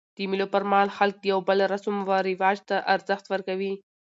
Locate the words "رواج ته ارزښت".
2.29-3.25